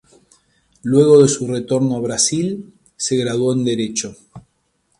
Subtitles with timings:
[0.81, 4.15] Luego de su retorno a Brasil, se graduó en Derecho.